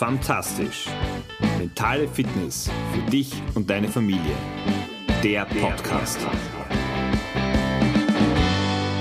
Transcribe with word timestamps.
Fantastisch. 0.00 0.86
Mentale 1.58 2.08
Fitness 2.08 2.70
für 2.90 3.10
dich 3.10 3.34
und 3.54 3.68
deine 3.68 3.86
Familie. 3.86 4.34
Der 5.22 5.44
Podcast. 5.44 6.18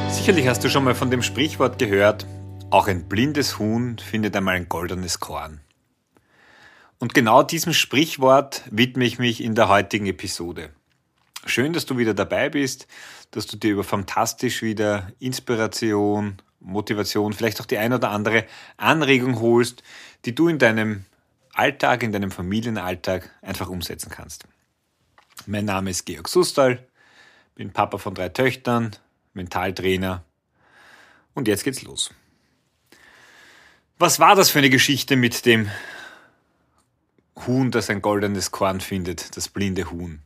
Sicherlich 0.10 0.46
hast 0.50 0.62
du 0.62 0.70
schon 0.70 0.84
mal 0.84 0.96
von 0.96 1.10
dem 1.10 1.24
Sprichwort 1.24 1.80
gehört, 1.80 2.28
auch 2.70 2.90
ein 2.90 3.08
blindes 3.08 3.60
Huhn 3.60 3.98
findet 3.98 4.36
einmal 4.36 4.58
ein 4.58 4.68
goldenes 4.68 5.22
Korn. 5.22 5.62
Und 7.00 7.14
genau 7.14 7.44
diesem 7.44 7.72
Sprichwort 7.72 8.64
widme 8.70 9.06
ich 9.06 9.20
mich 9.20 9.42
in 9.42 9.56
der 9.56 9.70
heutigen 9.70 10.06
Episode. 10.06 10.72
Schön, 11.46 11.72
dass 11.72 11.86
du 11.86 11.98
wieder 11.98 12.14
dabei 12.14 12.50
bist, 12.50 12.88
dass 13.32 13.48
du 13.48 13.56
dir 13.56 13.72
über 13.72 13.86
Fantastisch 13.86 14.62
wieder 14.62 15.14
Inspiration, 15.20 16.42
Motivation, 16.60 17.34
vielleicht 17.34 17.62
auch 17.62 17.66
die 17.66 17.78
ein 17.78 17.94
oder 17.94 18.12
andere 18.12 18.46
Anregung 18.78 19.40
holst, 19.40 19.84
die 20.26 20.36
du 20.36 20.48
in 20.48 20.60
deinem 20.60 21.06
Alltag, 21.54 22.04
in 22.04 22.12
deinem 22.12 22.32
Familienalltag 22.32 23.30
einfach 23.42 23.70
umsetzen 23.70 24.10
kannst. 24.10 24.46
Mein 25.46 25.66
Name 25.66 25.90
ist 25.90 26.06
Georg 26.06 26.28
Sustal, 26.28 26.86
bin 27.56 27.72
Papa 27.72 27.98
von 27.98 28.14
drei 28.14 28.30
Töchtern, 28.30 28.96
Mentaltrainer 29.34 30.24
und 31.34 31.48
jetzt 31.48 31.64
geht's 31.64 31.82
los. 31.82 32.12
Was 33.98 34.20
war 34.20 34.36
das 34.36 34.50
für 34.50 34.60
eine 34.60 34.70
Geschichte 34.70 35.16
mit 35.16 35.46
dem 35.46 35.70
Huhn, 37.46 37.72
das 37.72 37.90
ein 37.90 38.02
goldenes 38.02 38.52
Korn 38.52 38.80
findet, 38.80 39.36
das 39.36 39.50
blinde 39.50 39.92
Huhn? 39.92 40.22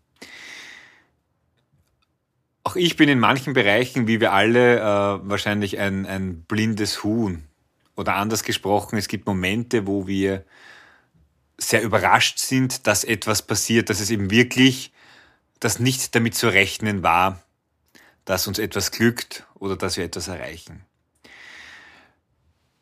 Auch 2.73 2.75
ich 2.75 2.95
bin 2.95 3.07
in 3.07 3.19
manchen 3.19 3.53
Bereichen, 3.53 4.07
wie 4.07 4.19
wir 4.19 4.33
alle, 4.33 4.79
äh, 4.79 5.29
wahrscheinlich 5.29 5.77
ein, 5.77 6.07
ein 6.07 6.41
blindes 6.41 7.03
Huhn. 7.03 7.43
Oder 7.95 8.15
anders 8.15 8.43
gesprochen, 8.43 8.97
es 8.97 9.07
gibt 9.07 9.27
Momente, 9.27 9.85
wo 9.85 10.07
wir 10.07 10.43
sehr 11.59 11.83
überrascht 11.83 12.39
sind, 12.39 12.88
dass 12.88 13.03
etwas 13.03 13.43
passiert, 13.43 13.91
dass 13.91 13.99
es 13.99 14.09
eben 14.09 14.31
wirklich, 14.31 14.91
dass 15.59 15.77
nicht 15.77 16.15
damit 16.15 16.33
zu 16.33 16.47
rechnen 16.47 17.03
war, 17.03 17.43
dass 18.25 18.47
uns 18.47 18.57
etwas 18.57 18.89
glückt 18.89 19.45
oder 19.53 19.75
dass 19.75 19.97
wir 19.97 20.05
etwas 20.05 20.27
erreichen. 20.27 20.83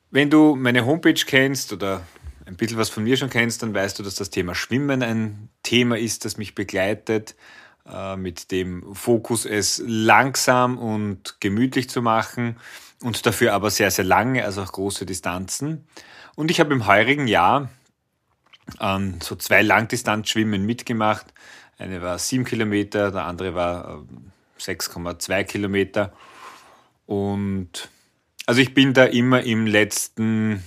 Wenn 0.09 0.29
du 0.29 0.55
meine 0.55 0.85
Homepage 0.85 1.21
kennst 1.25 1.73
oder 1.73 2.07
ein 2.45 2.55
bisschen 2.55 2.77
was 2.77 2.89
von 2.89 3.03
mir 3.03 3.17
schon 3.17 3.29
kennst, 3.29 3.61
dann 3.61 3.73
weißt 3.73 3.99
du, 3.99 4.03
dass 4.03 4.15
das 4.15 4.29
Thema 4.29 4.55
Schwimmen 4.55 5.03
ein 5.03 5.49
Thema 5.63 5.97
ist, 5.97 6.23
das 6.23 6.37
mich 6.37 6.55
begleitet, 6.55 7.35
mit 8.15 8.51
dem 8.51 8.93
Fokus, 8.93 9.45
es 9.45 9.81
langsam 9.85 10.77
und 10.77 11.37
gemütlich 11.39 11.89
zu 11.89 12.01
machen 12.01 12.57
und 13.01 13.25
dafür 13.25 13.53
aber 13.53 13.71
sehr, 13.71 13.91
sehr 13.91 14.05
lange, 14.05 14.45
also 14.45 14.61
auch 14.61 14.71
große 14.71 15.05
Distanzen. 15.05 15.87
Und 16.35 16.51
ich 16.51 16.59
habe 16.59 16.73
im 16.73 16.85
heurigen 16.85 17.27
Jahr 17.27 17.69
ähm, 18.79 19.19
so 19.21 19.35
zwei 19.35 19.61
Langdistanzschwimmen 19.61 20.65
mitgemacht. 20.65 21.33
Eine 21.77 22.01
war 22.01 22.19
sieben 22.19 22.45
Kilometer, 22.45 23.11
der 23.11 23.25
andere 23.25 23.55
war 23.55 24.05
6,2 24.59 25.31
äh, 25.31 25.43
Kilometer. 25.43 26.13
Und 27.05 27.89
also 28.45 28.61
ich 28.61 28.73
bin 28.73 28.93
da 28.93 29.05
immer 29.05 29.43
im 29.43 29.65
letzten 29.65 30.63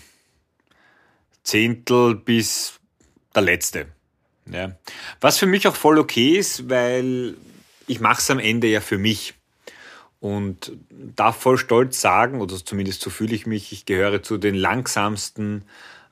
Zehntel 1.43 2.17
bis 2.17 2.81
der 3.35 3.43
letzte. 3.43 3.94
Ja. 4.51 4.77
Was 5.21 5.39
für 5.39 5.47
mich 5.47 5.67
auch 5.67 5.77
voll 5.77 5.99
okay 5.99 6.37
ist, 6.37 6.69
weil 6.69 7.35
ich 7.87 8.01
mache 8.01 8.21
es 8.21 8.31
am 8.31 8.39
Ende 8.39 8.67
ja 8.67 8.81
für 8.81 8.99
mich. 8.99 9.35
Und 10.21 10.73
darf 10.91 11.37
voll 11.37 11.59
stolz 11.59 12.01
sagen, 12.01 12.41
oder 12.41 12.57
zumindest 12.57 13.03
so 13.03 13.11
fühle 13.11 13.35
ich 13.35 13.47
mich, 13.47 13.73
ich 13.73 13.85
gehöre 13.85 14.23
zu 14.23 14.39
den 14.39 14.55
langsamsten 14.55 15.65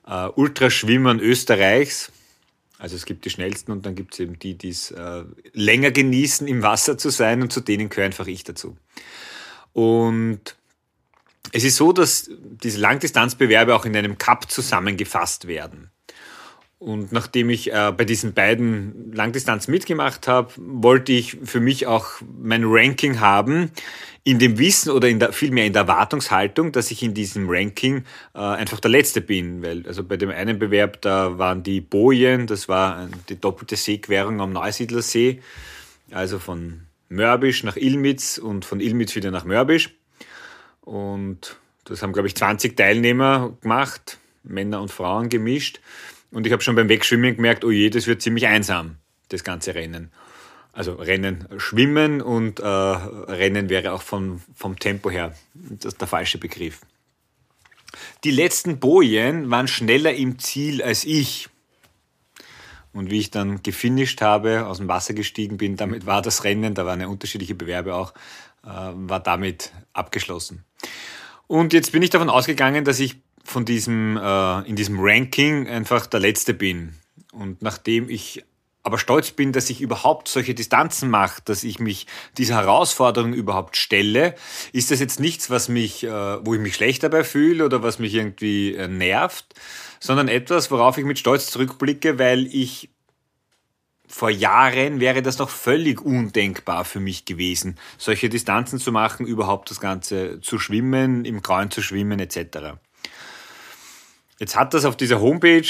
äh, 0.07 0.27
Ultraschwimmern 0.27 1.19
Österreichs. 1.19 2.11
Also 2.77 2.95
es 2.95 3.05
gibt 3.05 3.25
die 3.25 3.31
schnellsten 3.31 3.71
und 3.71 3.85
dann 3.85 3.95
gibt 3.95 4.13
es 4.13 4.19
eben 4.19 4.37
die, 4.37 4.55
die 4.55 4.69
es 4.69 4.91
äh, 4.91 5.23
länger 5.53 5.89
genießen, 5.89 6.47
im 6.47 6.61
Wasser 6.61 6.97
zu 6.97 7.09
sein 7.09 7.41
und 7.41 7.51
zu 7.51 7.61
denen 7.61 7.89
gehöre 7.89 8.05
einfach 8.05 8.27
ich 8.27 8.43
dazu. 8.43 8.77
Und 9.71 10.57
es 11.51 11.63
ist 11.63 11.77
so, 11.77 11.91
dass 11.91 12.29
diese 12.29 12.79
Langdistanzbewerbe 12.79 13.75
auch 13.75 13.85
in 13.85 13.95
einem 13.95 14.17
Cup 14.17 14.51
zusammengefasst 14.51 15.47
werden. 15.47 15.91
Und 16.83 17.13
nachdem 17.13 17.49
ich 17.49 17.71
äh, 17.71 17.93
bei 17.95 18.03
diesen 18.03 18.33
beiden 18.33 19.13
Langdistanz 19.13 19.69
mitgemacht 19.69 20.27
habe, 20.27 20.51
wollte 20.57 21.13
ich 21.13 21.37
für 21.45 21.61
mich 21.61 21.87
auch 21.87 22.07
mein 22.41 22.65
Ranking 22.65 23.21
haben, 23.21 23.71
in 24.25 24.37
dem 24.37 24.59
Wissen 24.59 24.91
oder 24.91 25.07
in 25.07 25.17
der, 25.17 25.31
vielmehr 25.31 25.65
in 25.65 25.71
der 25.71 25.83
Erwartungshaltung, 25.83 26.73
dass 26.73 26.91
ich 26.91 27.01
in 27.01 27.13
diesem 27.13 27.49
Ranking 27.49 28.03
äh, 28.35 28.39
einfach 28.39 28.81
der 28.81 28.91
Letzte 28.91 29.21
bin. 29.21 29.63
Weil 29.63 29.87
also 29.87 30.03
bei 30.03 30.17
dem 30.17 30.29
einen 30.29 30.59
Bewerb, 30.59 31.01
da 31.01 31.37
waren 31.37 31.63
die 31.63 31.79
Bojen, 31.79 32.47
das 32.47 32.67
war 32.67 33.07
die 33.29 33.39
doppelte 33.39 33.77
Seequerung 33.77 34.41
am 34.41 34.51
Neusiedlersee, 34.51 35.39
also 36.11 36.37
von 36.37 36.81
Mörbisch 37.07 37.63
nach 37.63 37.77
Ilmitz 37.77 38.37
und 38.37 38.65
von 38.65 38.81
Ilmitz 38.81 39.15
wieder 39.15 39.31
nach 39.31 39.45
Mörbisch. 39.45 39.95
Und 40.81 41.55
das 41.85 42.01
haben, 42.01 42.11
glaube 42.11 42.27
ich, 42.27 42.35
20 42.35 42.75
Teilnehmer 42.75 43.55
gemacht, 43.61 44.17
Männer 44.43 44.81
und 44.81 44.91
Frauen 44.91 45.29
gemischt. 45.29 45.79
Und 46.33 46.47
ich 46.47 46.51
habe 46.51 46.63
schon 46.63 46.75
beim 46.75 46.89
Wegschwimmen 46.89 47.35
gemerkt, 47.35 47.63
oh 47.63 47.69
je, 47.69 47.91
das 47.91 48.07
wird 48.07 48.21
ziemlich 48.21 48.47
einsam, 48.47 48.97
das 49.29 49.43
ganze 49.43 49.75
Rennen. 49.75 50.11
Also 50.71 50.93
Rennen, 50.95 51.47
Schwimmen 51.57 52.21
und 52.21 52.59
äh, 52.59 52.65
Rennen 52.65 53.69
wäre 53.69 53.93
auch 53.93 54.01
von, 54.01 54.41
vom 54.55 54.79
Tempo 54.79 55.11
her 55.11 55.35
das 55.53 55.95
der 55.95 56.07
falsche 56.07 56.39
Begriff. 56.39 56.81
Die 58.23 58.31
letzten 58.31 58.79
Bojen 58.79 59.51
waren 59.51 59.67
schneller 59.67 60.15
im 60.15 60.39
Ziel 60.39 60.81
als 60.81 61.05
ich. 61.05 61.49
Und 62.93 63.11
wie 63.11 63.19
ich 63.19 63.29
dann 63.29 63.61
gefinisht 63.61 64.21
habe, 64.21 64.65
aus 64.65 64.79
dem 64.79 64.87
Wasser 64.87 65.13
gestiegen 65.13 65.57
bin, 65.57 65.77
damit 65.77 66.07
war 66.07 66.23
das 66.23 66.43
Rennen, 66.43 66.73
da 66.73 66.87
waren 66.87 66.99
ja 66.99 67.07
unterschiedliche 67.07 67.53
Bewerbe 67.53 67.93
auch, 67.93 68.13
äh, 68.63 68.69
war 68.69 69.19
damit 69.19 69.71
abgeschlossen. 69.93 70.63
Und 71.45 71.73
jetzt 71.73 71.91
bin 71.91 72.01
ich 72.01 72.09
davon 72.09 72.31
ausgegangen, 72.31 72.85
dass 72.85 72.99
ich 72.99 73.17
von 73.43 73.65
diesem, 73.65 74.17
äh, 74.17 74.61
in 74.67 74.75
diesem 74.75 74.99
Ranking 74.99 75.67
einfach 75.67 76.05
der 76.05 76.19
Letzte 76.19 76.53
bin. 76.53 76.95
Und 77.31 77.61
nachdem 77.61 78.09
ich 78.09 78.43
aber 78.83 78.97
stolz 78.97 79.31
bin, 79.31 79.53
dass 79.53 79.69
ich 79.69 79.81
überhaupt 79.81 80.27
solche 80.27 80.53
Distanzen 80.53 81.09
mache, 81.09 81.41
dass 81.45 81.63
ich 81.63 81.79
mich 81.79 82.05
dieser 82.37 82.55
Herausforderung 82.55 83.33
überhaupt 83.33 83.77
stelle, 83.77 84.35
ist 84.73 84.91
das 84.91 84.99
jetzt 84.99 85.21
nichts, 85.21 85.49
was 85.49 85.69
mich, 85.69 86.03
äh, 86.03 86.09
wo 86.45 86.53
ich 86.53 86.59
mich 86.59 86.75
schlecht 86.75 87.01
dabei 87.03 87.23
fühle 87.23 87.65
oder 87.65 87.81
was 87.81 87.97
mich 87.97 88.13
irgendwie 88.13 88.75
äh, 88.75 88.89
nervt, 88.89 89.55
sondern 90.01 90.27
etwas, 90.27 90.69
worauf 90.69 90.97
ich 90.97 91.05
mit 91.05 91.17
Stolz 91.17 91.49
zurückblicke, 91.49 92.19
weil 92.19 92.45
ich 92.47 92.89
vor 94.05 94.29
Jahren 94.29 94.99
wäre 94.99 95.21
das 95.21 95.39
noch 95.39 95.49
völlig 95.49 96.01
undenkbar 96.01 96.83
für 96.85 96.99
mich 96.99 97.25
gewesen, 97.25 97.79
solche 97.97 98.29
Distanzen 98.29 98.79
zu 98.79 98.91
machen, 98.91 99.25
überhaupt 99.25 99.71
das 99.71 99.79
Ganze 99.79 100.39
zu 100.41 100.59
schwimmen, 100.59 101.23
im 101.25 101.41
Grauen 101.41 101.71
zu 101.71 101.81
schwimmen 101.81 102.19
etc. 102.19 102.77
Jetzt 104.43 104.57
hat 104.57 104.73
das 104.73 104.83
auf 104.83 104.97
dieser 104.97 105.21
Homepage, 105.21 105.69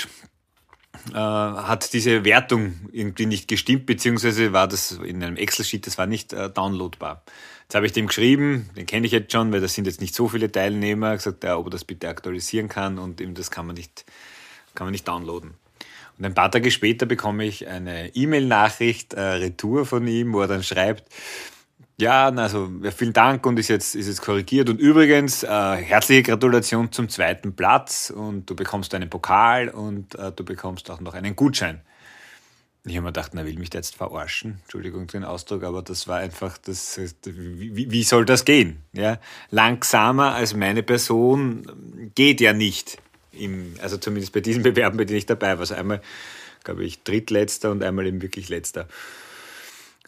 äh, 1.12 1.14
hat 1.14 1.94
diese 1.94 2.26
Wertung 2.26 2.74
irgendwie 2.92 3.28
nicht 3.28 3.48
gestimmt, 3.48 3.86
beziehungsweise 3.86 4.52
war 4.52 4.68
das 4.68 4.94
in 4.94 5.24
einem 5.24 5.38
Excel-Sheet, 5.38 5.86
das 5.86 6.00
war 6.00 6.08
nicht 6.08 6.34
äh, 6.34 6.50
downloadbar. 6.50 7.22
Jetzt 7.66 7.76
habe 7.76 7.86
ich 7.86 7.92
dem 7.92 8.08
geschrieben, 8.08 8.72
den 8.76 8.88
kenne 8.88 9.06
ich 9.06 9.12
jetzt 9.12 9.32
schon, 9.32 9.54
weil 9.54 9.62
das 9.62 9.76
sind 9.76 9.86
jetzt 9.86 10.02
nicht 10.02 10.16
so 10.16 10.28
viele 10.28 10.52
Teilnehmer, 10.52 11.14
gesagt, 11.14 11.44
ja, 11.44 11.56
ob 11.56 11.68
er 11.68 11.70
das 11.70 11.86
bitte 11.86 12.10
aktualisieren 12.10 12.68
kann 12.68 12.98
und 12.98 13.22
eben 13.22 13.36
das 13.36 13.52
kann 13.52 13.68
man 13.68 13.76
nicht, 13.76 14.06
kann 14.74 14.88
man 14.88 14.92
nicht 14.92 15.08
downloaden. 15.08 15.52
Und 16.18 16.26
ein 16.26 16.34
paar 16.34 16.50
Tage 16.50 16.72
später 16.72 17.06
bekomme 17.06 17.46
ich 17.46 17.68
eine 17.68 18.16
E-Mail-Nachricht, 18.16 19.14
äh, 19.14 19.22
Retour 19.22 19.86
von 19.86 20.08
ihm, 20.08 20.34
wo 20.34 20.42
er 20.42 20.48
dann 20.48 20.64
schreibt, 20.64 21.14
ja, 21.98 22.30
also 22.30 22.72
vielen 22.96 23.14
Dank 23.14 23.46
und 23.46 23.60
ist 23.60 23.68
jetzt, 23.68 23.96
ist 23.96 24.08
jetzt 24.08 24.22
korrigiert. 24.22 24.70
Und 24.70 24.80
übrigens, 24.80 25.44
äh, 25.44 25.48
herzliche 25.48 26.24
Gratulation 26.24 26.92
zum 26.92 27.08
zweiten 27.08 27.56
Platz 27.56 28.10
und 28.10 28.50
du 28.50 28.56
bekommst 28.56 28.96
einen 28.96 29.10
Pokal 29.10 29.70
und 29.70 30.16
äh, 30.16 30.32
du 30.32 30.44
bekommst 30.44 30.90
auch 30.90 31.02
noch 31.02 31.14
einen 31.14 31.36
Gutschein. 31.36 31.82
Ich 32.86 32.96
habe 32.98 33.04
mir 33.04 33.14
gedacht, 33.14 33.32
na, 33.34 33.46
will 33.46 33.58
mich 33.58 33.70
der 33.70 33.80
jetzt 33.80 33.96
verarschen? 33.96 34.60
Entschuldigung 34.64 35.08
den 35.08 35.24
Ausdruck, 35.24 35.64
aber 35.64 35.82
das 35.84 36.08
war 36.08 36.18
einfach, 36.18 36.58
das, 36.58 37.00
wie, 37.24 37.90
wie 37.90 38.04
soll 38.04 38.26
das 38.26 38.44
gehen? 38.44 38.82
Ja? 38.92 39.20
Langsamer 39.52 40.34
als 40.34 40.54
meine 40.54 40.84
Person 40.84 42.12
geht 42.16 42.42
ja 42.42 42.52
nicht. 42.52 42.98
Im, 43.32 43.76
also 43.82 43.98
zumindest 43.98 44.34
bei 44.34 44.42
diesen 44.42 44.64
Bewerben, 44.64 44.98
bei 44.98 45.06
denen 45.06 45.20
ich 45.20 45.28
dabei 45.28 45.54
war. 45.54 45.62
Also 45.62 45.76
einmal, 45.76 46.02
glaube 46.66 46.84
ich, 46.84 47.04
drittletzter 47.04 47.72
und 47.72 47.84
einmal 47.84 48.06
eben 48.06 48.22
wirklich 48.22 48.50
letzter. 48.50 48.90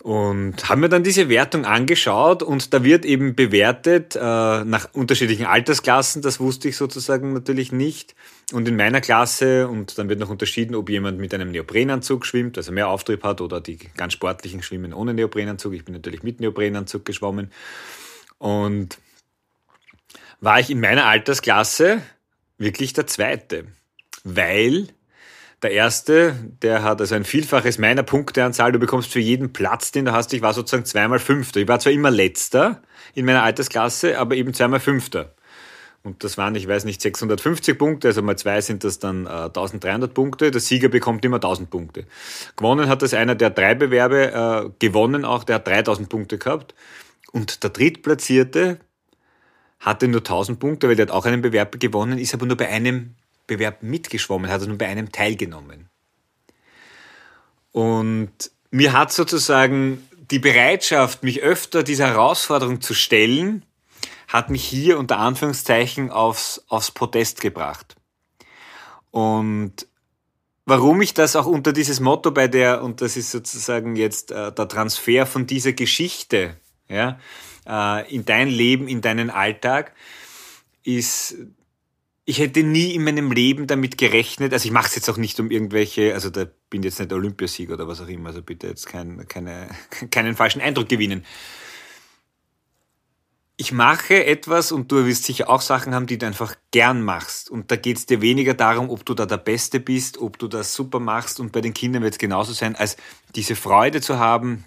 Und 0.06 0.70
haben 0.70 0.82
mir 0.82 0.90
dann 0.90 1.02
diese 1.02 1.30
Wertung 1.30 1.66
angeschaut 1.66 2.44
und 2.44 2.76
da 2.76 2.84
wird 2.84 3.06
eben 3.06 3.34
bewertet 3.34 4.16
äh, 4.16 4.20
nach 4.20 4.88
unterschiedlichen 4.94 5.48
Altersklassen, 5.48 6.22
das 6.22 6.40
wusste 6.40 6.70
ich 6.70 6.78
sozusagen 6.78 7.34
natürlich 7.34 7.72
nicht. 7.72 8.14
Und 8.54 8.68
in 8.68 8.76
meiner 8.76 9.02
Klasse, 9.02 9.68
und 9.68 9.98
dann 9.98 10.08
wird 10.08 10.20
noch 10.20 10.30
unterschieden, 10.30 10.76
ob 10.76 10.92
jemand 10.92 11.18
mit 11.18 11.34
einem 11.34 11.50
Neoprenanzug 11.50 12.28
schwimmt, 12.28 12.56
also 12.56 12.72
mehr 12.72 12.88
Auftrieb 12.88 13.24
hat, 13.24 13.42
oder 13.42 13.60
die 13.62 13.80
ganz 13.98 14.14
sportlichen 14.14 14.62
schwimmen 14.62 14.94
ohne 14.94 15.16
Neoprenanzug. 15.16 15.74
Ich 15.74 15.86
bin 15.86 15.96
natürlich 15.96 16.22
mit 16.22 16.40
Neoprenanzug 16.40 17.04
geschwommen. 17.04 17.52
Und 18.38 19.00
war 20.40 20.60
ich 20.60 20.70
in 20.70 20.82
meiner 20.82 21.08
Altersklasse 21.08 22.04
wirklich 22.60 22.94
der 22.94 23.08
Zweite, 23.08 23.66
weil 24.24 24.90
Der 25.62 25.72
erste, 25.72 26.36
der 26.62 26.84
hat 26.84 27.00
also 27.02 27.16
ein 27.16 27.24
Vielfaches 27.24 27.78
meiner 27.78 28.04
Punkteanzahl. 28.04 28.72
Du 28.72 28.80
bekommst 28.80 29.12
für 29.12 29.20
jeden 29.20 29.54
Platz, 29.54 29.92
den 29.92 30.06
du 30.06 30.12
hast. 30.12 30.34
Ich 30.34 30.42
war 30.42 30.54
sozusagen 30.54 30.86
zweimal 30.86 31.20
Fünfter. 31.20 31.62
Ich 31.62 31.68
war 31.68 31.80
zwar 31.80 31.94
immer 31.94 32.12
Letzter 32.12 32.82
in 33.14 33.26
meiner 33.26 33.44
Altersklasse, 33.44 34.20
aber 34.20 34.36
eben 34.36 34.54
zweimal 34.54 34.80
Fünfter. 34.80 35.34
Und 36.06 36.24
das 36.24 36.38
waren, 36.38 36.54
ich 36.54 36.68
weiß 36.68 36.86
nicht, 36.86 37.02
650 37.02 37.80
Punkte, 37.80 38.10
also 38.10 38.22
mal 38.22 38.38
zwei 38.38 38.62
sind 38.62 38.84
das 38.84 39.00
dann 39.00 39.26
äh, 39.26 39.30
1300 39.30 40.14
Punkte. 40.14 40.52
Der 40.52 40.62
Sieger 40.62 40.88
bekommt 40.88 41.26
immer 41.26 41.38
1000 41.38 41.72
Punkte. 41.72 42.06
Gewonnen 42.56 42.88
hat 42.88 43.02
das 43.02 43.16
einer, 43.16 43.34
der 43.34 43.50
drei 43.50 43.74
Bewerbe 43.74 44.32
äh, 44.32 44.70
gewonnen 44.78 45.26
auch, 45.26 45.44
der 45.44 45.56
hat 45.56 45.68
3000 45.68 46.08
Punkte 46.08 46.38
gehabt. 46.38 46.76
Und 47.32 47.64
der 47.64 47.72
Drittplatzierte 47.72 48.80
hatte 49.80 50.08
nur 50.08 50.22
1000 50.22 50.60
Punkte, 50.60 50.88
weil 50.88 50.96
der 50.96 51.08
hat 51.08 51.12
auch 51.12 51.26
einen 51.26 51.42
Bewerb 51.42 51.80
gewonnen, 51.80 52.20
ist 52.20 52.36
aber 52.36 52.46
nur 52.46 52.58
bei 52.58 52.70
einem 52.70 53.16
Bewerb 53.48 53.84
mitgeschwommen, 53.84 54.50
hat 54.50 54.62
er 54.62 54.68
nur 54.68 54.78
bei 54.78 54.88
einem 54.88 55.12
teilgenommen. 55.12 55.90
Und 57.72 58.52
mir 58.72 58.94
hat 58.94 59.12
sozusagen 59.12 60.08
die 60.32 60.40
Bereitschaft, 60.40 61.24
mich 61.24 61.42
öfter 61.42 61.84
dieser 61.84 62.08
Herausforderung 62.08 62.82
zu 62.82 62.94
stellen, 62.94 63.64
hat 64.28 64.50
mich 64.50 64.64
hier 64.64 64.98
unter 64.98 65.20
Anführungszeichen 65.20 66.10
aufs, 66.10 66.64
aufs 66.68 66.92
Podest 66.92 67.42
gebracht. 67.42 67.96
Und 69.12 69.88
warum 70.66 71.02
ich 71.02 71.14
das 71.14 71.36
auch 71.36 71.46
unter 71.46 71.74
dieses 71.74 72.00
Motto 72.00 72.32
bei 72.32 72.48
der, 72.48 72.84
und 72.84 73.02
das 73.02 73.18
ist 73.18 73.32
sozusagen 73.32 73.96
jetzt 73.96 74.32
äh, 74.32 74.52
der 74.52 74.68
Transfer 74.68 75.26
von 75.26 75.48
dieser 75.48 75.74
Geschichte 75.74 76.58
ja, 76.88 77.20
äh, 77.68 78.14
in 78.14 78.26
dein 78.26 78.50
Leben, 78.50 78.88
in 78.88 79.02
deinen 79.02 79.30
Alltag, 79.30 79.94
ist, 80.84 81.36
ich 82.26 82.40
hätte 82.40 82.64
nie 82.64 82.96
in 82.96 83.04
meinem 83.04 83.32
Leben 83.32 83.68
damit 83.68 83.98
gerechnet, 83.98 84.52
also 84.52 84.66
ich 84.66 84.72
mache 84.72 84.88
es 84.88 84.96
jetzt 84.96 85.10
auch 85.10 85.18
nicht 85.18 85.40
um 85.40 85.52
irgendwelche, 85.52 86.14
also 86.14 86.30
da 86.30 86.46
bin 86.70 86.84
jetzt 86.84 87.00
nicht 87.00 87.14
Olympiasieger 87.14 87.76
oder 87.76 87.88
was 87.88 88.02
auch 88.02 88.08
immer, 88.08 88.30
also 88.30 88.42
bitte 88.42 88.68
jetzt 88.68 88.88
kein, 88.88 89.28
keine, 89.28 89.70
keinen 90.12 90.36
falschen 90.36 90.62
Eindruck 90.62 90.90
gewinnen 90.90 91.24
ich 93.58 93.72
mache 93.72 94.26
etwas 94.26 94.72
und 94.72 94.92
du 94.92 95.06
wirst 95.06 95.24
sicher 95.24 95.50
auch 95.50 95.62
Sachen 95.62 95.94
haben, 95.96 96.08
die 96.08 96.18
du 96.18 96.26
einfach 96.26 96.56
gern 96.72 97.02
machst. 97.02 97.50
Und 97.50 97.72
da 97.72 97.78
geht 97.78 97.98
es 97.98 98.06
dir 98.06 98.22
weniger 98.22 98.54
darum, 98.54 98.90
ob 98.90 99.06
du 99.06 99.14
da 99.14 99.26
der 99.26 99.38
Beste 99.38 99.80
bist, 99.80 100.18
ob 100.18 100.38
du 100.38 100.48
das 100.48 100.74
super 100.74 101.00
machst. 101.00 101.40
Und 101.40 101.54
bei 101.54 101.62
den 101.62 101.74
Kindern 101.74 102.04
wird 102.04 102.14
es 102.16 102.20
genauso 102.20 102.52
sein, 102.52 102.76
als 102.76 102.98
diese 103.34 103.56
Freude 103.56 104.02
zu 104.02 104.20
haben, 104.20 104.66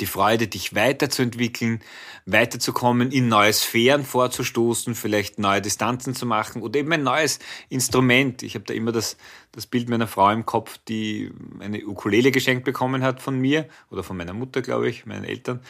die 0.00 0.06
Freude, 0.06 0.48
dich 0.48 0.74
weiterzuentwickeln, 0.74 1.80
weiterzukommen, 2.24 3.10
in 3.10 3.28
neue 3.28 3.52
Sphären 3.52 4.04
vorzustoßen, 4.04 4.94
vielleicht 4.94 5.38
neue 5.38 5.60
Distanzen 5.60 6.14
zu 6.14 6.24
machen 6.24 6.62
oder 6.62 6.80
eben 6.80 6.92
ein 6.92 7.02
neues 7.02 7.38
Instrument. 7.68 8.42
Ich 8.42 8.54
habe 8.54 8.64
da 8.64 8.74
immer 8.74 8.92
das, 8.92 9.16
das 9.52 9.66
Bild 9.66 9.88
meiner 9.88 10.06
Frau 10.06 10.30
im 10.30 10.46
Kopf, 10.46 10.78
die 10.88 11.30
eine 11.60 11.84
Ukulele 11.86 12.30
geschenkt 12.30 12.64
bekommen 12.64 13.02
hat 13.02 13.20
von 13.20 13.38
mir 13.38 13.68
oder 13.90 14.02
von 14.02 14.16
meiner 14.16 14.32
Mutter, 14.32 14.62
glaube 14.62 14.88
ich, 14.88 15.04
meinen 15.04 15.24
Eltern 15.24 15.60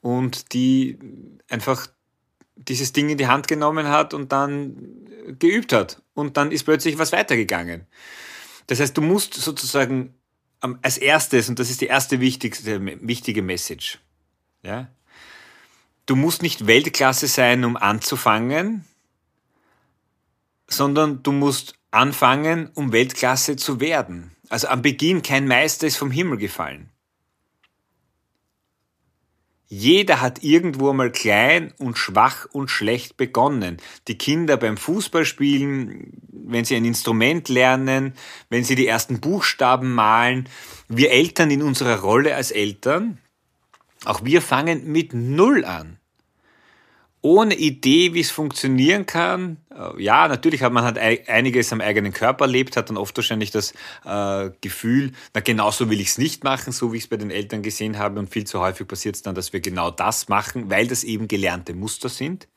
und 0.00 0.52
die 0.52 0.98
einfach 1.48 1.86
dieses 2.56 2.92
Ding 2.92 3.08
in 3.08 3.18
die 3.18 3.28
Hand 3.28 3.48
genommen 3.48 3.88
hat 3.88 4.14
und 4.14 4.32
dann 4.32 5.06
geübt 5.38 5.72
hat. 5.72 6.02
Und 6.14 6.36
dann 6.36 6.52
ist 6.52 6.64
plötzlich 6.64 6.98
was 6.98 7.12
weitergegangen. 7.12 7.86
Das 8.66 8.80
heißt, 8.80 8.96
du 8.96 9.00
musst 9.00 9.34
sozusagen 9.34 10.14
als 10.82 10.98
erstes, 10.98 11.48
und 11.48 11.58
das 11.58 11.70
ist 11.70 11.80
die 11.80 11.86
erste 11.86 12.20
wichtigste, 12.20 12.80
wichtige 13.06 13.42
Message, 13.42 13.98
ja, 14.62 14.88
du 16.06 16.16
musst 16.16 16.42
nicht 16.42 16.66
Weltklasse 16.66 17.26
sein, 17.26 17.64
um 17.64 17.76
anzufangen, 17.76 18.84
sondern 20.68 21.22
du 21.22 21.32
musst 21.32 21.74
anfangen, 21.90 22.70
um 22.74 22.92
Weltklasse 22.92 23.56
zu 23.56 23.80
werden. 23.80 24.30
Also 24.48 24.68
am 24.68 24.82
Beginn 24.82 25.22
kein 25.22 25.46
Meister 25.46 25.86
ist 25.86 25.96
vom 25.96 26.10
Himmel 26.10 26.38
gefallen. 26.38 26.90
Jeder 29.72 30.20
hat 30.20 30.42
irgendwo 30.42 30.92
mal 30.92 31.12
klein 31.12 31.72
und 31.78 31.96
schwach 31.96 32.44
und 32.50 32.72
schlecht 32.72 33.16
begonnen. 33.16 33.76
Die 34.08 34.18
Kinder 34.18 34.56
beim 34.56 34.76
Fußballspielen, 34.76 36.12
wenn 36.32 36.64
sie 36.64 36.74
ein 36.74 36.84
Instrument 36.84 37.48
lernen, 37.48 38.14
wenn 38.48 38.64
sie 38.64 38.74
die 38.74 38.88
ersten 38.88 39.20
Buchstaben 39.20 39.94
malen. 39.94 40.48
Wir 40.88 41.12
Eltern 41.12 41.52
in 41.52 41.62
unserer 41.62 42.00
Rolle 42.00 42.34
als 42.34 42.50
Eltern, 42.50 43.18
auch 44.04 44.24
wir 44.24 44.42
fangen 44.42 44.90
mit 44.90 45.14
Null 45.14 45.64
an 45.64 45.99
ohne 47.22 47.54
Idee, 47.54 48.14
wie 48.14 48.20
es 48.20 48.30
funktionieren 48.30 49.06
kann. 49.06 49.58
Äh, 49.74 50.02
ja, 50.02 50.26
natürlich 50.28 50.62
hat 50.62 50.72
man 50.72 50.84
halt 50.84 50.98
einiges 51.28 51.72
am 51.72 51.80
eigenen 51.80 52.12
Körper 52.12 52.46
erlebt, 52.46 52.76
hat 52.76 52.88
dann 52.88 52.96
oft 52.96 53.16
wahrscheinlich 53.16 53.50
das 53.50 53.72
äh, 54.04 54.50
Gefühl, 54.60 55.12
na 55.34 55.40
genau 55.40 55.70
so 55.70 55.90
will 55.90 56.00
ich 56.00 56.08
es 56.08 56.18
nicht 56.18 56.44
machen, 56.44 56.72
so 56.72 56.92
wie 56.92 56.96
ich 56.96 57.04
es 57.04 57.08
bei 57.08 57.16
den 57.16 57.30
Eltern 57.30 57.62
gesehen 57.62 57.98
habe. 57.98 58.18
Und 58.18 58.30
viel 58.30 58.44
zu 58.44 58.60
häufig 58.60 58.88
passiert 58.88 59.16
es 59.16 59.22
dann, 59.22 59.34
dass 59.34 59.52
wir 59.52 59.60
genau 59.60 59.90
das 59.90 60.28
machen, 60.28 60.70
weil 60.70 60.86
das 60.86 61.04
eben 61.04 61.28
gelernte 61.28 61.74
Muster 61.74 62.08
sind. 62.08 62.48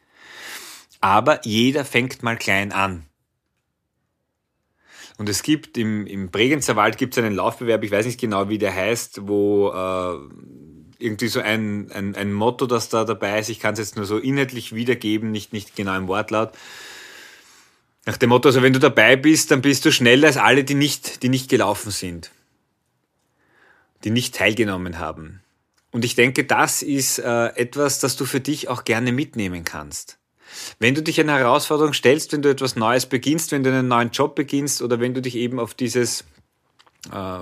Aber 1.02 1.46
jeder 1.46 1.84
fängt 1.84 2.24
mal 2.24 2.38
klein 2.38 2.72
an. 2.72 3.06
Und 5.18 5.30
es 5.30 5.44
gibt 5.44 5.78
im, 5.78 6.08
im 6.08 6.32
Bregenzer 6.32 6.76
Wald 6.76 6.98
gibt 6.98 7.16
es 7.16 7.24
einen 7.24 7.36
Laufbewerb, 7.36 7.84
ich 7.84 7.92
weiß 7.92 8.06
nicht 8.06 8.20
genau, 8.20 8.50
wie 8.50 8.58
der 8.58 8.74
heißt, 8.74 9.28
wo 9.28 9.70
äh, 9.70 10.18
irgendwie 11.04 11.28
so 11.28 11.42
ein, 11.42 11.92
ein, 11.92 12.16
ein 12.16 12.34
Motto, 12.34 12.66
das 12.66 12.90
da 12.90 13.04
dabei 13.04 13.40
ist. 13.40 13.50
Ich 13.50 13.60
kann 13.60 13.74
es 13.74 13.80
jetzt 13.80 13.96
nur 13.96 14.06
so 14.06 14.18
inhaltlich 14.18 14.74
wiedergeben, 14.74 15.32
nicht, 15.32 15.54
nicht 15.54 15.76
genau 15.76 15.96
im 15.98 16.08
Wortlaut. 16.08 16.54
Nach 18.06 18.18
dem 18.18 18.30
Motto, 18.30 18.50
also 18.50 18.62
wenn 18.62 18.74
du 18.74 18.80
dabei 18.80 19.16
bist, 19.16 19.52
dann 19.52 19.62
bist 19.62 19.86
du 19.86 19.92
schneller 19.92 20.28
als 20.28 20.38
alle, 20.38 20.64
die 20.64 20.76
nicht, 20.76 21.24
die 21.24 21.30
nicht 21.30 21.50
gelaufen 21.50 21.92
sind. 21.92 22.32
Die 24.04 24.10
nicht 24.10 24.36
teilgenommen 24.36 25.00
haben. 25.00 25.42
Und 25.92 26.04
ich 26.04 26.16
denke, 26.16 26.44
das 26.44 26.82
ist 26.82 27.20
äh, 27.20 27.48
etwas, 27.56 28.00
das 28.00 28.16
du 28.16 28.26
für 28.26 28.40
dich 28.40 28.68
auch 28.68 28.84
gerne 28.84 29.12
mitnehmen 29.12 29.64
kannst. 29.64 30.18
Wenn 30.80 30.96
du 30.96 31.04
dich 31.04 31.20
einer 31.20 31.38
Herausforderung 31.38 31.94
stellst, 31.94 32.34
wenn 32.34 32.42
du 32.42 32.50
etwas 32.50 32.76
Neues 32.76 33.06
beginnst, 33.06 33.52
wenn 33.52 33.64
du 33.64 33.70
einen 33.70 33.88
neuen 33.88 34.12
Job 34.12 34.36
beginnst 34.36 34.82
oder 34.82 35.00
wenn 35.00 35.14
du 35.14 35.22
dich 35.22 35.36
eben 35.36 35.60
auf 35.60 35.74
dieses 35.74 36.26
äh, 37.12 37.40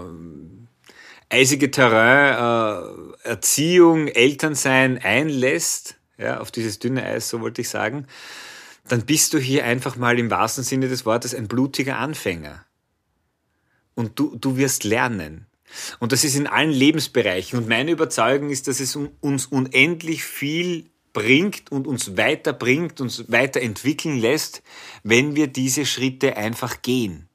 eisige 1.31 1.72
Terrain, 1.72 3.13
äh, 3.24 3.30
Erziehung, 3.30 4.07
Elternsein 4.07 4.98
einlässt, 4.98 5.95
ja, 6.18 6.39
auf 6.39 6.51
dieses 6.51 6.80
dünne 6.80 7.04
Eis, 7.04 7.30
so 7.30 7.42
wollte 7.42 7.62
ich 7.62 7.70
sagen, 7.70 8.08
dann 8.88 9.05
bist 9.05 9.34
du 9.34 9.39
hier 9.39 9.65
einfach 9.65 9.96
mal 9.96 10.20
im 10.20 10.29
wahrsten 10.29 10.63
Sinne 10.63 10.89
des 10.89 11.05
Wortes 11.05 11.34
ein 11.34 11.48
blutiger 11.48 11.98
Anfänger. 11.98 12.65
Und 13.96 14.20
du, 14.20 14.36
du 14.36 14.58
wirst 14.58 14.84
lernen. 14.84 15.48
Und 16.00 16.12
das 16.12 16.24
ist 16.24 16.36
in 16.36 16.48
allen 16.48 16.72
Lebensbereichen. 16.72 17.58
Und 17.58 17.70
meine 17.70 17.91
Überzeugung 17.91 18.50
ist, 18.50 18.67
dass 18.67 18.79
es 18.79 18.96
uns 18.96 19.46
unendlich 19.46 20.24
viel 20.24 20.89
bringt 21.13 21.72
und 21.72 21.88
uns 21.88 22.17
weiterbringt, 22.17 23.01
uns 23.01 23.32
weiterentwickeln 23.32 24.17
lässt, 24.17 24.63
wenn 25.03 25.36
wir 25.36 25.48
diese 25.48 25.86
Schritte 25.86 26.38
einfach 26.38 26.82
gehen. 26.82 27.29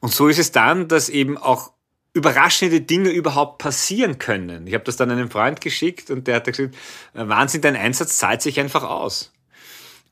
Und 0.00 0.12
so 0.12 0.28
ist 0.28 0.38
es 0.38 0.52
dann, 0.52 0.88
dass 0.88 1.08
eben 1.08 1.38
auch 1.38 1.72
überraschende 2.16 2.80
Dinge 2.80 3.10
überhaupt 3.10 3.58
passieren 3.58 4.18
können. 4.18 4.66
Ich 4.66 4.72
habe 4.72 4.84
das 4.84 4.96
dann 4.96 5.10
einem 5.10 5.30
Freund 5.30 5.60
geschickt 5.60 6.10
und 6.10 6.26
der 6.26 6.36
hat 6.36 6.46
gesagt, 6.46 6.74
äh, 7.12 7.28
Wahnsinn, 7.28 7.60
dein 7.60 7.76
Einsatz 7.76 8.16
zahlt 8.16 8.40
sich 8.40 8.58
einfach 8.58 8.84
aus. 8.84 9.32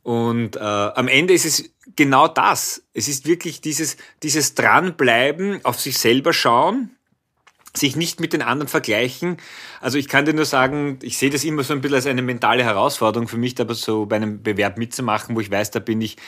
Und 0.03 0.57
äh, 0.57 0.61
am 0.61 1.09
Ende 1.09 1.33
ist 1.33 1.47
es 1.47 1.71
genau 1.97 2.29
das. 2.29 2.83
Es 2.93 3.09
ist 3.09 3.27
wirklich 3.27 3.63
dieses, 3.63 3.97
dieses 4.23 4.55
Dranbleiben, 4.55 5.65
auf 5.65 5.81
sich 5.81 5.97
selber 5.97 6.35
schauen, 6.35 6.91
sich 7.75 7.97
nicht 7.97 8.21
mit 8.21 8.35
den 8.35 8.43
anderen 8.43 8.69
vergleichen. 8.69 9.39
Also 9.81 9.97
ich 9.97 10.07
kann 10.07 10.27
dir 10.27 10.35
nur 10.35 10.45
sagen, 10.45 10.99
ich 11.01 11.17
sehe 11.17 11.31
das 11.31 11.43
immer 11.43 11.63
so 11.63 11.73
ein 11.73 11.81
bisschen 11.81 11.97
als 11.97 12.07
eine 12.07 12.21
mentale 12.21 12.65
Herausforderung 12.65 13.29
für 13.29 13.39
mich, 13.39 13.59
aber 13.59 13.75
so 13.75 14.05
bei 14.05 14.17
einem 14.17 14.43
Bewerb 14.43 14.77
mitzumachen, 14.77 15.35
wo 15.37 15.41
ich 15.41 15.51
weiß, 15.51 15.71
da 15.71 15.79
bin 15.81 16.03
ich 16.03 16.19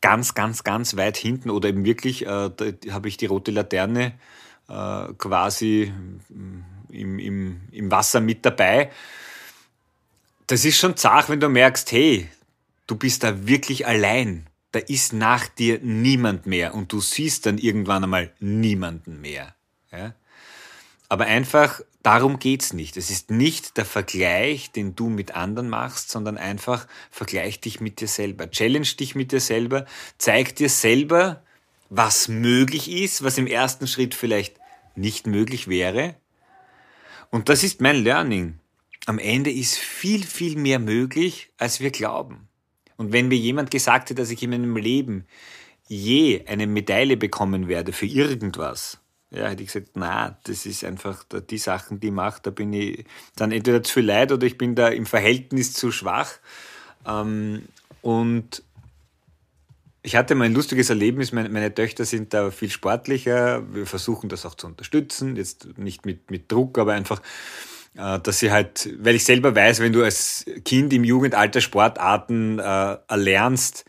ganz, 0.00 0.34
ganz, 0.34 0.62
ganz 0.62 0.96
weit 0.96 1.16
hinten 1.16 1.50
oder 1.50 1.68
eben 1.68 1.84
wirklich, 1.84 2.26
äh, 2.26 2.50
da 2.54 2.64
habe 2.92 3.08
ich 3.08 3.16
die 3.16 3.26
rote 3.26 3.50
Laterne 3.50 4.14
äh, 4.68 5.12
quasi 5.18 5.92
im, 6.90 7.18
im, 7.18 7.60
im 7.70 7.90
Wasser 7.90 8.20
mit 8.20 8.44
dabei. 8.44 8.90
Das 10.46 10.64
ist 10.64 10.78
schon 10.78 10.96
zart, 10.96 11.28
wenn 11.28 11.40
du 11.40 11.48
merkst, 11.48 11.92
hey, 11.92 12.28
du 12.86 12.96
bist 12.96 13.22
da 13.22 13.46
wirklich 13.46 13.86
allein. 13.86 14.46
Da 14.72 14.80
ist 14.80 15.12
nach 15.12 15.48
dir 15.48 15.80
niemand 15.82 16.46
mehr 16.46 16.74
und 16.74 16.92
du 16.92 17.00
siehst 17.00 17.46
dann 17.46 17.58
irgendwann 17.58 18.04
einmal 18.04 18.32
niemanden 18.38 19.20
mehr. 19.20 19.54
Ja? 19.90 20.14
Aber 21.08 21.24
einfach, 21.24 21.80
darum 22.02 22.38
geht's 22.38 22.74
nicht. 22.74 22.96
Es 22.98 23.10
ist 23.10 23.30
nicht 23.30 23.78
der 23.78 23.86
Vergleich, 23.86 24.70
den 24.70 24.94
du 24.94 25.08
mit 25.08 25.34
anderen 25.34 25.70
machst, 25.70 26.10
sondern 26.10 26.36
einfach 26.36 26.86
vergleich 27.10 27.60
dich 27.60 27.80
mit 27.80 28.00
dir 28.00 28.08
selber. 28.08 28.50
Challenge 28.50 28.86
dich 28.86 29.14
mit 29.14 29.32
dir 29.32 29.40
selber. 29.40 29.86
Zeig 30.18 30.56
dir 30.56 30.68
selber, 30.68 31.42
was 31.90 32.28
möglich 32.28 32.90
ist, 32.90 33.22
was 33.22 33.38
im 33.38 33.46
ersten 33.46 33.86
Schritt 33.86 34.14
vielleicht 34.14 34.56
nicht 34.94 35.26
möglich 35.26 35.68
wäre. 35.68 36.16
Und 37.30 37.48
das 37.48 37.62
ist 37.62 37.80
mein 37.80 38.02
Learning. 38.02 38.58
Am 39.06 39.18
Ende 39.18 39.50
ist 39.50 39.78
viel, 39.78 40.24
viel 40.24 40.58
mehr 40.58 40.78
möglich, 40.78 41.50
als 41.56 41.80
wir 41.80 41.90
glauben. 41.90 42.48
Und 42.96 43.12
wenn 43.12 43.28
mir 43.28 43.38
jemand 43.38 43.70
gesagt 43.70 44.10
hätte, 44.10 44.20
dass 44.20 44.30
ich 44.30 44.42
in 44.42 44.50
meinem 44.50 44.76
Leben 44.76 45.26
je 45.86 46.44
eine 46.46 46.66
Medaille 46.66 47.16
bekommen 47.16 47.68
werde 47.68 47.92
für 47.92 48.06
irgendwas, 48.06 48.98
ja, 49.30 49.48
hätte 49.48 49.62
ich 49.62 49.72
gesagt, 49.72 49.90
na, 49.94 50.38
das 50.44 50.66
ist 50.66 50.84
einfach 50.84 51.24
die 51.50 51.58
Sachen, 51.58 52.00
die 52.00 52.08
ich 52.08 52.12
mache, 52.12 52.40
da 52.42 52.50
bin 52.50 52.72
ich 52.72 53.04
dann 53.36 53.52
entweder 53.52 53.82
zu 53.82 54.00
leid 54.00 54.32
oder 54.32 54.46
ich 54.46 54.56
bin 54.56 54.74
da 54.74 54.88
im 54.88 55.06
Verhältnis 55.06 55.74
zu 55.74 55.92
schwach. 55.92 56.32
Ähm, 57.06 57.64
und 58.00 58.62
ich 60.08 60.16
hatte 60.16 60.34
mal 60.34 60.46
ein 60.46 60.54
lustiges 60.54 60.88
Erlebnis. 60.88 61.32
Meine, 61.32 61.50
meine, 61.50 61.74
Töchter 61.74 62.06
sind 62.06 62.32
da 62.32 62.50
viel 62.50 62.70
sportlicher. 62.70 63.62
Wir 63.74 63.84
versuchen 63.84 64.30
das 64.30 64.46
auch 64.46 64.54
zu 64.54 64.66
unterstützen. 64.66 65.36
Jetzt 65.36 65.76
nicht 65.76 66.06
mit, 66.06 66.30
mit 66.30 66.50
Druck, 66.50 66.78
aber 66.78 66.94
einfach, 66.94 67.20
äh, 67.94 68.18
dass 68.18 68.38
sie 68.38 68.50
halt, 68.50 68.88
weil 69.00 69.16
ich 69.16 69.24
selber 69.24 69.54
weiß, 69.54 69.80
wenn 69.80 69.92
du 69.92 70.02
als 70.02 70.46
Kind 70.64 70.94
im 70.94 71.04
Jugendalter 71.04 71.60
Sportarten 71.60 72.58
äh, 72.58 72.96
erlernst, 73.06 73.84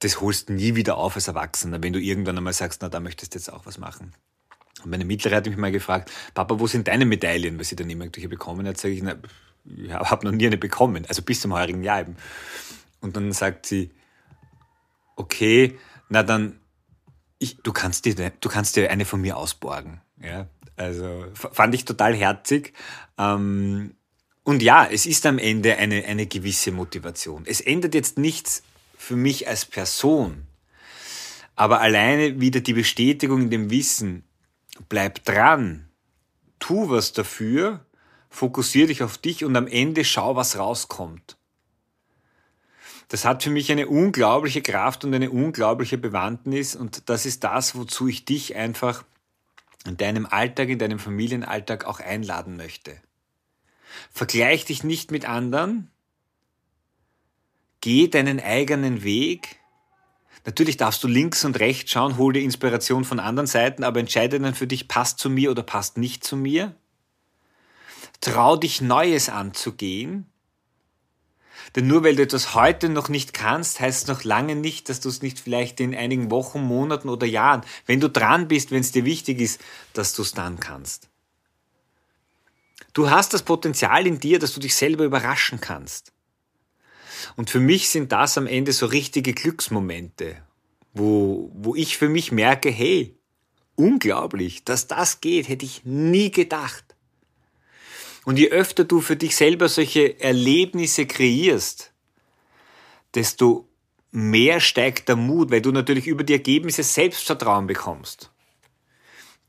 das 0.00 0.20
holst 0.20 0.50
du 0.50 0.52
nie 0.52 0.74
wieder 0.74 0.98
auf 0.98 1.14
als 1.14 1.26
Erwachsener, 1.26 1.82
wenn 1.82 1.94
du 1.94 2.00
irgendwann 2.00 2.36
einmal 2.36 2.52
sagst, 2.52 2.82
na, 2.82 2.90
da 2.90 3.00
möchtest 3.00 3.32
du 3.32 3.38
jetzt 3.38 3.50
auch 3.50 3.64
was 3.64 3.78
machen. 3.78 4.12
Und 4.82 4.90
meine 4.90 5.06
Mittlere 5.06 5.36
hat 5.36 5.46
mich 5.46 5.56
mal 5.56 5.72
gefragt, 5.72 6.12
Papa, 6.34 6.60
wo 6.60 6.66
sind 6.66 6.86
deine 6.86 7.06
Medaillen, 7.06 7.56
weil 7.56 7.64
sie 7.64 7.76
dann 7.76 7.88
immer 7.88 8.04
irgendwelche 8.04 8.28
bekommen 8.28 8.66
hat, 8.66 8.76
sage 8.76 8.92
ich, 8.92 9.02
na, 9.02 9.14
ich 9.64 9.90
habe 9.90 10.26
noch 10.26 10.32
nie 10.32 10.46
eine 10.46 10.58
bekommen, 10.58 11.06
also 11.08 11.22
bis 11.22 11.40
zum 11.40 11.54
heurigen 11.54 11.82
Jahr 11.82 12.02
eben. 12.02 12.16
Und 13.00 13.16
dann 13.16 13.32
sagt 13.32 13.64
sie, 13.64 13.90
okay, 15.16 15.78
na 16.08 16.22
dann, 16.22 16.60
ich, 17.38 17.58
du, 17.62 17.72
kannst 17.72 18.04
dir, 18.04 18.14
du 18.14 18.48
kannst 18.48 18.76
dir 18.76 18.90
eine 18.90 19.04
von 19.04 19.20
mir 19.20 19.36
ausborgen. 19.36 20.00
Ja, 20.20 20.48
also 20.76 21.26
fand 21.34 21.74
ich 21.74 21.84
total 21.84 22.14
herzig. 22.14 22.72
Ähm, 23.18 23.94
und 24.42 24.62
ja, 24.62 24.86
es 24.86 25.06
ist 25.06 25.24
am 25.26 25.38
Ende 25.38 25.76
eine, 25.76 26.04
eine 26.04 26.26
gewisse 26.26 26.70
Motivation. 26.70 27.44
Es 27.46 27.60
ändert 27.60 27.94
jetzt 27.94 28.18
nichts 28.18 28.62
für 28.96 29.16
mich 29.16 29.48
als 29.48 29.64
Person, 29.64 30.46
aber 31.56 31.80
alleine 31.80 32.40
wieder 32.40 32.60
die 32.60 32.72
Bestätigung 32.74 33.42
in 33.42 33.50
dem 33.50 33.70
Wissen, 33.70 34.24
bleib 34.88 35.24
dran, 35.24 35.88
tu 36.58 36.90
was 36.90 37.12
dafür, 37.12 37.84
fokussier 38.28 38.86
dich 38.86 39.02
auf 39.02 39.18
dich 39.18 39.44
und 39.44 39.56
am 39.56 39.66
Ende 39.66 40.04
schau, 40.04 40.36
was 40.36 40.58
rauskommt. 40.58 41.36
Das 43.08 43.24
hat 43.24 43.42
für 43.42 43.50
mich 43.50 43.70
eine 43.70 43.86
unglaubliche 43.86 44.62
Kraft 44.62 45.04
und 45.04 45.14
eine 45.14 45.30
unglaubliche 45.30 45.98
Bewandtnis 45.98 46.74
und 46.74 47.08
das 47.08 47.26
ist 47.26 47.44
das, 47.44 47.76
wozu 47.76 48.08
ich 48.08 48.24
dich 48.24 48.56
einfach 48.56 49.04
in 49.86 49.96
deinem 49.96 50.26
Alltag, 50.26 50.70
in 50.70 50.78
deinem 50.78 50.98
Familienalltag 50.98 51.84
auch 51.84 52.00
einladen 52.00 52.56
möchte. 52.56 52.96
Vergleich 54.10 54.64
dich 54.64 54.82
nicht 54.82 55.10
mit 55.10 55.28
anderen, 55.28 55.90
geh 57.80 58.08
deinen 58.08 58.40
eigenen 58.40 59.04
Weg. 59.04 59.60
Natürlich 60.46 60.76
darfst 60.76 61.04
du 61.04 61.08
links 61.08 61.44
und 61.44 61.60
rechts 61.60 61.90
schauen, 61.90 62.16
hol 62.16 62.32
dir 62.32 62.42
Inspiration 62.42 63.04
von 63.04 63.20
anderen 63.20 63.46
Seiten, 63.46 63.84
aber 63.84 64.00
entscheide 64.00 64.40
dann 64.40 64.54
für 64.54 64.66
dich, 64.66 64.88
passt 64.88 65.18
zu 65.18 65.30
mir 65.30 65.50
oder 65.50 65.62
passt 65.62 65.98
nicht 65.98 66.24
zu 66.24 66.36
mir. 66.36 66.74
Trau 68.20 68.56
dich 68.56 68.80
Neues 68.80 69.28
anzugehen 69.28 70.26
denn 71.74 71.86
nur 71.86 72.04
weil 72.04 72.16
du 72.16 72.22
etwas 72.22 72.54
heute 72.54 72.88
noch 72.88 73.08
nicht 73.08 73.34
kannst, 73.34 73.80
heißt 73.80 74.02
es 74.02 74.08
noch 74.08 74.24
lange 74.24 74.56
nicht, 74.56 74.88
dass 74.88 75.00
du 75.00 75.08
es 75.08 75.22
nicht 75.22 75.40
vielleicht 75.40 75.80
in 75.80 75.94
einigen 75.94 76.30
Wochen, 76.30 76.62
Monaten 76.62 77.08
oder 77.08 77.26
Jahren, 77.26 77.62
wenn 77.86 78.00
du 78.00 78.08
dran 78.08 78.48
bist, 78.48 78.70
wenn 78.70 78.80
es 78.80 78.92
dir 78.92 79.04
wichtig 79.04 79.40
ist, 79.40 79.60
dass 79.92 80.14
du 80.14 80.22
es 80.22 80.32
dann 80.32 80.60
kannst. 80.60 81.08
Du 82.92 83.10
hast 83.10 83.34
das 83.34 83.42
Potenzial 83.42 84.06
in 84.06 84.20
dir, 84.20 84.38
dass 84.38 84.54
du 84.54 84.60
dich 84.60 84.74
selber 84.76 85.04
überraschen 85.04 85.60
kannst. 85.60 86.12
Und 87.36 87.50
für 87.50 87.60
mich 87.60 87.88
sind 87.88 88.12
das 88.12 88.38
am 88.38 88.46
Ende 88.46 88.72
so 88.72 88.86
richtige 88.86 89.32
Glücksmomente, 89.32 90.36
wo, 90.92 91.50
wo 91.54 91.74
ich 91.74 91.98
für 91.98 92.08
mich 92.08 92.30
merke, 92.30 92.70
hey, 92.70 93.16
unglaublich, 93.74 94.64
dass 94.64 94.86
das 94.86 95.20
geht, 95.20 95.48
hätte 95.48 95.64
ich 95.64 95.84
nie 95.84 96.30
gedacht. 96.30 96.83
Und 98.24 98.38
je 98.38 98.50
öfter 98.50 98.84
du 98.84 99.00
für 99.00 99.16
dich 99.16 99.36
selber 99.36 99.68
solche 99.68 100.20
Erlebnisse 100.20 101.06
kreierst, 101.06 101.92
desto 103.14 103.68
mehr 104.10 104.60
steigt 104.60 105.08
der 105.08 105.16
Mut, 105.16 105.50
weil 105.50 105.60
du 105.60 105.72
natürlich 105.72 106.06
über 106.06 106.24
die 106.24 106.32
Ergebnisse 106.32 106.82
Selbstvertrauen 106.82 107.66
bekommst. 107.66 108.30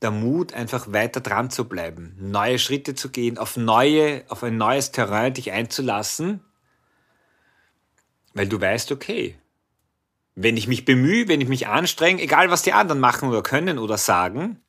Der 0.02 0.10
Mut, 0.10 0.52
einfach 0.52 0.92
weiter 0.92 1.20
dran 1.20 1.50
zu 1.50 1.66
bleiben, 1.66 2.16
neue 2.20 2.58
Schritte 2.58 2.94
zu 2.94 3.10
gehen, 3.10 3.38
auf 3.38 3.56
neue, 3.56 4.24
auf 4.28 4.42
ein 4.42 4.58
neues 4.58 4.92
Terrain 4.92 5.32
dich 5.32 5.52
einzulassen, 5.52 6.40
weil 8.34 8.46
du 8.46 8.60
weißt, 8.60 8.92
okay, 8.92 9.38
wenn 10.34 10.58
ich 10.58 10.68
mich 10.68 10.84
bemühe, 10.84 11.28
wenn 11.28 11.40
ich 11.40 11.48
mich 11.48 11.66
anstrenge, 11.66 12.20
egal 12.20 12.50
was 12.50 12.62
die 12.62 12.74
anderen 12.74 13.00
machen 13.00 13.30
oder 13.30 13.42
können 13.42 13.78
oder 13.78 13.96
sagen, 13.96 14.60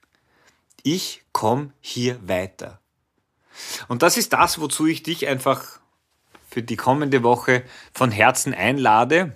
ich 0.82 1.24
komme 1.34 1.74
hier 1.82 2.26
weiter. 2.26 2.80
Und 3.88 4.02
das 4.02 4.18
ist 4.18 4.34
das, 4.34 4.60
wozu 4.60 4.86
ich 4.86 5.04
dich 5.04 5.28
einfach 5.28 5.80
für 6.50 6.64
die 6.64 6.78
kommende 6.78 7.24
Woche 7.24 7.64
von 7.94 8.12
Herzen 8.12 8.54
einlade. 8.54 9.36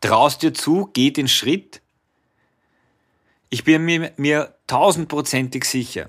Traust 0.00 0.42
dir 0.42 0.54
zu, 0.54 0.90
geh 0.92 1.10
den 1.10 1.28
Schritt. 1.28 1.80
Ich 3.50 3.64
bin 3.64 3.84
mir, 3.84 4.12
mir 4.16 4.54
tausendprozentig 4.66 5.64
sicher, 5.64 6.08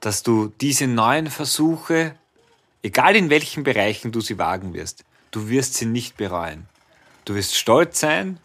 dass 0.00 0.22
du 0.22 0.52
diese 0.60 0.86
neuen 0.86 1.28
Versuche, 1.28 2.16
egal 2.82 3.16
in 3.16 3.28
welchen 3.30 3.62
Bereichen 3.62 4.12
du 4.12 4.20
sie 4.20 4.38
wagen 4.38 4.72
wirst, 4.72 5.04
du 5.30 5.48
wirst 5.48 5.74
sie 5.74 5.86
nicht 5.86 6.16
bereuen. 6.16 6.66
Du 7.26 7.34
wirst 7.34 7.56
stolz 7.56 8.00
sein, 8.00 8.38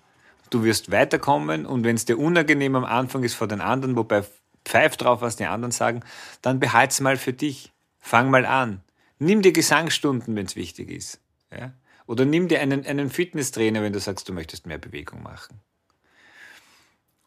du 0.49 0.63
wirst 0.63 0.91
weiterkommen 0.91 1.65
und 1.65 1.83
wenn 1.83 1.95
es 1.95 2.05
dir 2.05 2.17
unangenehm 2.17 2.75
am 2.75 2.83
Anfang 2.83 3.23
ist 3.23 3.35
vor 3.35 3.47
den 3.47 3.61
anderen, 3.61 3.95
wobei 3.95 4.23
pfeif 4.65 4.97
drauf, 4.97 5.21
was 5.21 5.35
die 5.35 5.45
anderen 5.45 5.71
sagen, 5.71 6.01
dann 6.41 6.59
behalt's 6.59 6.99
mal 6.99 7.17
für 7.17 7.33
dich. 7.33 7.71
Fang 7.99 8.29
mal 8.29 8.45
an. 8.45 8.81
Nimm 9.19 9.41
dir 9.41 9.51
Gesangsstunden, 9.51 10.35
wenn 10.35 10.45
es 10.45 10.55
wichtig 10.55 10.89
ist. 10.89 11.19
Ja? 11.51 11.73
Oder 12.07 12.25
nimm 12.25 12.47
dir 12.47 12.61
einen, 12.61 12.85
einen 12.85 13.09
Fitnesstrainer, 13.09 13.81
wenn 13.83 13.93
du 13.93 13.99
sagst, 13.99 14.27
du 14.27 14.33
möchtest 14.33 14.65
mehr 14.65 14.79
Bewegung 14.79 15.21
machen. 15.23 15.59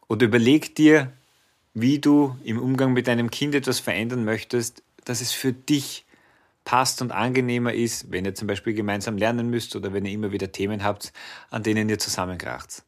Oder 0.08 0.26
überleg 0.26 0.74
dir, 0.74 1.12
wie 1.72 1.98
du 1.98 2.36
im 2.44 2.60
Umgang 2.60 2.92
mit 2.92 3.06
deinem 3.06 3.30
Kind 3.30 3.54
etwas 3.54 3.80
verändern 3.80 4.24
möchtest, 4.24 4.82
dass 5.04 5.20
es 5.20 5.32
für 5.32 5.52
dich 5.52 6.04
passt 6.64 7.02
und 7.02 7.12
angenehmer 7.12 7.74
ist, 7.74 8.10
wenn 8.10 8.24
ihr 8.24 8.34
zum 8.34 8.48
Beispiel 8.48 8.74
gemeinsam 8.74 9.18
lernen 9.18 9.50
müsst 9.50 9.76
oder 9.76 9.92
wenn 9.92 10.04
ihr 10.04 10.12
immer 10.12 10.32
wieder 10.32 10.50
Themen 10.50 10.82
habt, 10.82 11.12
an 11.50 11.62
denen 11.62 11.88
ihr 11.88 11.98
zusammenkracht. 11.98 12.82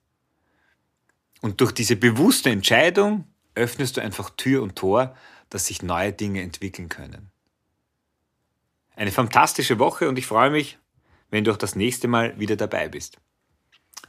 Und 1.43 1.61
durch 1.61 1.73
diese 1.73 1.97
bewusste 1.97 2.51
Entscheidung 2.51 3.25
öffnest 3.57 3.97
du 3.97 4.03
einfach 4.03 4.31
Tür 4.31 4.63
und 4.63 4.77
Tor, 4.77 5.17
dass 5.51 5.67
sich 5.67 5.83
neue 5.83 6.13
Dinge 6.13 6.43
entwickeln 6.43 6.89
können. 6.89 7.31
Eine 8.95 9.13
fantastische 9.13 9.79
Woche 9.79 10.09
und 10.09 10.19
ich 10.19 10.27
freue 10.27 10.51
mich, 10.51 10.79
wenn 11.31 11.45
du 11.45 11.53
auch 11.53 11.57
das 11.57 11.77
nächste 11.77 12.09
Mal 12.09 12.39
wieder 12.39 12.57
dabei 12.57 12.89
bist. 12.89 13.19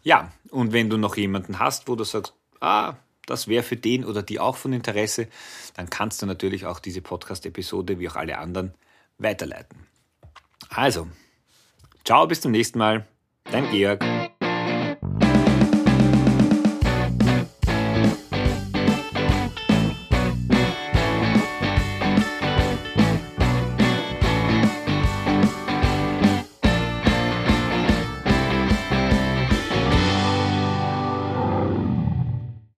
Ja, 0.03 0.31
und 0.51 0.71
wenn 0.71 0.89
du 0.89 0.97
noch 0.97 1.17
jemanden 1.17 1.59
hast, 1.59 1.87
wo 1.87 1.95
du 1.95 2.03
sagst, 2.03 2.33
ah, 2.61 2.95
das 3.25 3.47
wäre 3.47 3.63
für 3.63 3.75
den 3.75 4.05
oder 4.05 4.23
die 4.23 4.39
auch 4.39 4.55
von 4.55 4.71
Interesse, 4.71 5.27
dann 5.75 5.89
kannst 5.89 6.21
du 6.21 6.25
natürlich 6.25 6.65
auch 6.65 6.79
diese 6.79 7.01
Podcast-Episode 7.01 7.99
wie 7.99 8.07
auch 8.07 8.15
alle 8.15 8.37
anderen 8.37 8.73
weiterleiten. 9.17 9.85
Also, 10.69 11.07
ciao, 12.05 12.25
bis 12.25 12.41
zum 12.41 12.51
nächsten 12.51 12.79
Mal. 12.79 13.05
Dein 13.51 13.69
Georg. 13.69 14.16